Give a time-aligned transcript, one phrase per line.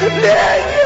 [0.00, 0.79] Dad!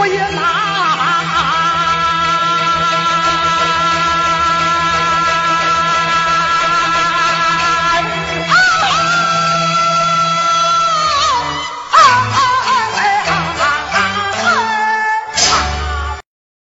[0.00, 0.39] 不也？